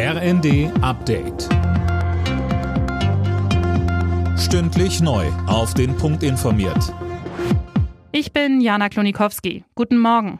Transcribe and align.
RND 0.00 0.70
Update. 0.80 1.48
Stündlich 4.38 5.00
neu. 5.00 5.26
Auf 5.48 5.74
den 5.74 5.96
Punkt 5.96 6.22
informiert. 6.22 6.94
Ich 8.12 8.32
bin 8.32 8.60
Jana 8.60 8.90
Klonikowski. 8.90 9.64
Guten 9.74 9.98
Morgen. 9.98 10.38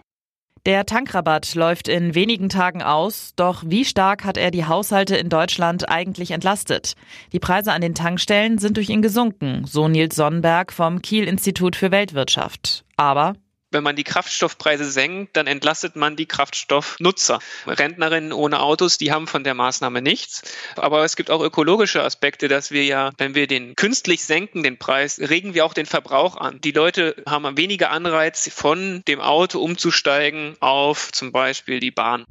Der 0.64 0.86
Tankrabatt 0.86 1.56
läuft 1.56 1.88
in 1.88 2.14
wenigen 2.14 2.48
Tagen 2.48 2.84
aus, 2.84 3.32
doch 3.34 3.64
wie 3.66 3.84
stark 3.84 4.24
hat 4.24 4.36
er 4.36 4.52
die 4.52 4.66
Haushalte 4.66 5.16
in 5.16 5.28
Deutschland 5.28 5.88
eigentlich 5.88 6.30
entlastet? 6.30 6.94
Die 7.32 7.40
Preise 7.40 7.72
an 7.72 7.80
den 7.80 7.96
Tankstellen 7.96 8.58
sind 8.58 8.76
durch 8.76 8.90
ihn 8.90 9.02
gesunken, 9.02 9.64
so 9.66 9.88
Nils 9.88 10.14
Sonnenberg 10.14 10.72
vom 10.72 11.02
Kiel 11.02 11.24
Institut 11.24 11.74
für 11.74 11.90
Weltwirtschaft. 11.90 12.84
Aber 12.96 13.34
wenn 13.70 13.82
man 13.82 13.96
die 13.96 14.04
Kraftstoffpreise 14.04 14.90
senkt, 14.90 15.36
dann 15.36 15.46
entlastet 15.46 15.96
man 15.96 16.16
die 16.16 16.26
Kraftstoffnutzer. 16.26 17.38
Rentnerinnen 17.66 18.32
ohne 18.32 18.60
Autos, 18.60 18.98
die 18.98 19.12
haben 19.12 19.26
von 19.26 19.44
der 19.44 19.54
Maßnahme 19.54 20.02
nichts. 20.02 20.42
Aber 20.76 21.04
es 21.04 21.16
gibt 21.16 21.30
auch 21.30 21.42
ökologische 21.42 22.02
Aspekte, 22.02 22.48
dass 22.48 22.70
wir 22.70 22.84
ja, 22.84 23.10
wenn 23.18 23.34
wir 23.34 23.46
den 23.46 23.76
künstlich 23.76 24.24
senken, 24.24 24.62
den 24.62 24.78
Preis, 24.78 25.18
regen 25.18 25.54
wir 25.54 25.64
auch 25.64 25.74
den 25.74 25.86
Verbrauch 25.86 26.36
an. 26.36 26.60
Die 26.60 26.72
Leute 26.72 27.16
haben 27.26 27.56
weniger 27.56 27.90
Anreiz, 27.90 28.50
von 28.52 29.02
dem 29.06 29.20
Auto 29.20 29.60
umzusteigen 29.60 30.56
auf 30.60 31.12
zum 31.12 31.32
Beispiel 31.32 31.80
die 31.80 31.90
Bahn. 31.90 32.24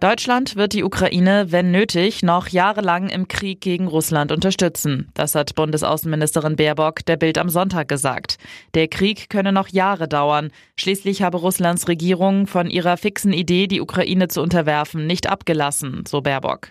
Deutschland 0.00 0.54
wird 0.54 0.74
die 0.74 0.84
Ukraine, 0.84 1.50
wenn 1.50 1.72
nötig, 1.72 2.22
noch 2.22 2.46
jahrelang 2.46 3.08
im 3.08 3.26
Krieg 3.26 3.60
gegen 3.60 3.88
Russland 3.88 4.30
unterstützen. 4.30 5.10
Das 5.14 5.34
hat 5.34 5.56
Bundesaußenministerin 5.56 6.54
Baerbock 6.54 7.04
der 7.04 7.16
Bild 7.16 7.36
am 7.36 7.48
Sonntag 7.48 7.88
gesagt. 7.88 8.36
Der 8.74 8.86
Krieg 8.86 9.28
könne 9.28 9.50
noch 9.50 9.66
Jahre 9.66 10.06
dauern. 10.06 10.52
Schließlich 10.76 11.22
habe 11.22 11.38
Russlands 11.38 11.88
Regierung 11.88 12.46
von 12.46 12.70
ihrer 12.70 12.96
fixen 12.96 13.32
Idee, 13.32 13.66
die 13.66 13.80
Ukraine 13.80 14.28
zu 14.28 14.40
unterwerfen, 14.40 15.04
nicht 15.08 15.28
abgelassen, 15.28 16.04
so 16.06 16.20
Baerbock. 16.20 16.70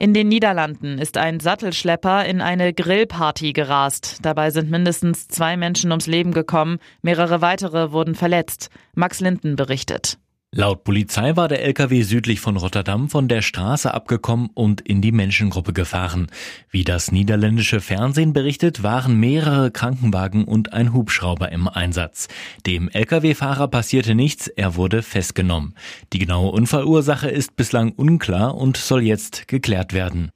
In 0.00 0.12
den 0.12 0.26
Niederlanden 0.26 0.98
ist 0.98 1.16
ein 1.16 1.38
Sattelschlepper 1.38 2.24
in 2.26 2.40
eine 2.40 2.74
Grillparty 2.74 3.52
gerast. 3.52 4.18
Dabei 4.22 4.50
sind 4.50 4.72
mindestens 4.72 5.28
zwei 5.28 5.56
Menschen 5.56 5.92
ums 5.92 6.08
Leben 6.08 6.32
gekommen, 6.32 6.78
mehrere 7.02 7.42
weitere 7.42 7.92
wurden 7.92 8.16
verletzt. 8.16 8.70
Max 8.94 9.20
Linden 9.20 9.54
berichtet. 9.54 10.18
Laut 10.52 10.84
Polizei 10.84 11.36
war 11.36 11.48
der 11.48 11.64
LKW 11.64 12.02
südlich 12.02 12.40
von 12.40 12.56
Rotterdam 12.56 13.10
von 13.10 13.26
der 13.28 13.42
Straße 13.42 13.92
abgekommen 13.92 14.48
und 14.54 14.80
in 14.80 15.02
die 15.02 15.10
Menschengruppe 15.10 15.72
gefahren. 15.72 16.28
Wie 16.70 16.84
das 16.84 17.10
niederländische 17.10 17.80
Fernsehen 17.80 18.32
berichtet, 18.32 18.82
waren 18.82 19.18
mehrere 19.18 19.72
Krankenwagen 19.72 20.44
und 20.44 20.72
ein 20.72 20.94
Hubschrauber 20.94 21.50
im 21.50 21.66
Einsatz. 21.68 22.28
Dem 22.64 22.88
LKW-Fahrer 22.88 23.68
passierte 23.68 24.14
nichts, 24.14 24.46
er 24.46 24.76
wurde 24.76 25.02
festgenommen. 25.02 25.74
Die 26.12 26.20
genaue 26.20 26.52
Unfallursache 26.52 27.28
ist 27.28 27.56
bislang 27.56 27.90
unklar 27.90 28.54
und 28.54 28.76
soll 28.76 29.02
jetzt 29.02 29.48
geklärt 29.48 29.92
werden. 29.92 30.30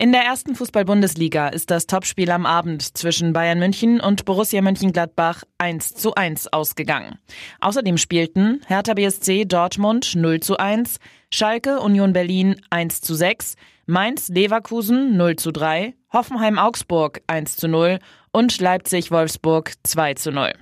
In 0.00 0.12
der 0.12 0.22
ersten 0.22 0.54
Fußball-Bundesliga 0.54 1.48
ist 1.48 1.70
das 1.70 1.86
Topspiel 1.86 2.30
am 2.30 2.46
Abend 2.46 2.96
zwischen 2.96 3.34
Bayern 3.34 3.58
München 3.58 4.00
und 4.00 4.24
Borussia 4.24 4.62
Mönchengladbach 4.62 5.42
1 5.58 5.94
zu 5.94 6.14
1 6.14 6.54
ausgegangen. 6.54 7.18
Außerdem 7.60 7.98
spielten 7.98 8.62
Hertha 8.66 8.94
BSC 8.94 9.44
Dortmund 9.44 10.14
0 10.16 10.40
zu 10.40 10.56
1, 10.56 11.00
Schalke 11.30 11.80
Union 11.80 12.14
Berlin 12.14 12.62
1 12.70 13.02
zu 13.02 13.14
6, 13.14 13.56
Mainz 13.84 14.28
Leverkusen 14.28 15.18
0 15.18 15.36
zu 15.36 15.50
3, 15.50 15.92
Hoffenheim 16.14 16.58
Augsburg 16.58 17.20
1 17.26 17.58
zu 17.58 17.68
0 17.68 17.98
und 18.32 18.58
Leipzig 18.58 19.10
Wolfsburg 19.10 19.74
2 19.82 20.14
zu 20.14 20.32
0. 20.32 20.52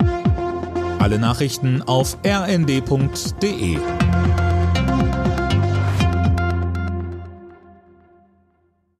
Alle 0.99 1.17
Nachrichten 1.17 1.81
auf 1.81 2.17
rnd.de 2.25 3.77